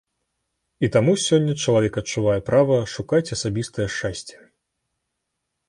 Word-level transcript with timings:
І 0.87 0.87
таму 0.95 1.13
сёння 1.25 1.53
чалавек 1.65 1.93
адчувае 2.03 2.39
права 2.49 2.79
шукаць 2.95 3.33
асабістае 3.39 3.87
шчасце. 3.99 4.35